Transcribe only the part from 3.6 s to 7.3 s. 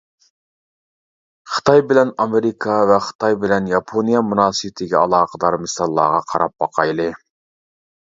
ياپونىيە مۇناسىۋىتىگە ئالاقىدار مىساللارغا قاراپ باقايلى.